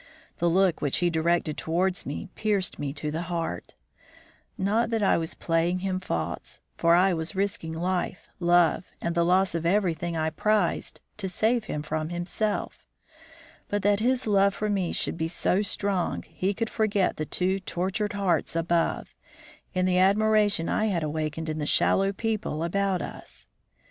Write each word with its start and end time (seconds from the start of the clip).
The 0.39 0.49
look 0.49 0.81
which 0.81 0.97
he 0.97 1.11
directed 1.11 1.57
to 1.57 1.69
wards 1.69 2.07
me 2.07 2.27
pierced 2.33 2.79
me 2.79 2.91
to 2.93 3.11
the 3.11 3.21
heart; 3.29 3.75
not 4.57 4.89
that 4.89 5.03
I 5.03 5.15
was 5.15 5.35
playing 5.35 5.81
him 5.85 5.99
false, 5.99 6.59
for 6.75 6.95
I 6.95 7.13
was 7.13 7.35
risking 7.35 7.71
life, 7.73 8.27
love 8.39 8.85
and 8.99 9.13
the 9.13 9.23
loss 9.23 9.53
of 9.53 9.63
everything 9.63 10.17
I 10.17 10.31
prized, 10.31 11.01
to 11.17 11.29
save 11.29 11.65
him 11.65 11.83
from 11.83 12.09
himself; 12.09 12.87
but 13.69 13.83
that 13.83 13.99
his 13.99 14.25
love 14.25 14.55
for 14.55 14.71
me 14.71 14.91
should 14.91 15.17
be 15.17 15.27
so 15.27 15.61
strong 15.61 16.23
he 16.23 16.55
could 16.55 16.71
forget 16.71 17.17
the 17.17 17.25
two 17.27 17.59
tortured 17.59 18.13
hearts 18.13 18.55
above, 18.55 19.13
in 19.75 19.85
the 19.85 19.99
admiration 19.99 20.67
I 20.67 20.87
had 20.87 21.03
awakened 21.03 21.47
in 21.47 21.59
the 21.59 21.67
shallow 21.67 22.11
people 22.11 22.63
about 22.63 23.03
us. 23.03 23.45